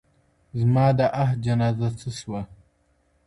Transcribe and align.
زما 0.59 0.85
د 0.97 1.01
آه 1.21 1.31
جنازه 1.45 1.89
څه 1.99 2.09
سوه؟ 2.19 2.41